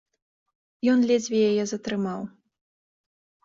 Ён 0.93 1.03
ледзьве 1.11 1.37
яе 1.51 1.63
затрымаў. 1.75 2.21